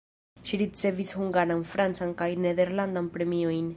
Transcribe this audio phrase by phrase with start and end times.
[0.51, 3.69] Ŝi ricevis hungaran, francan kaj nederlandan premiojn.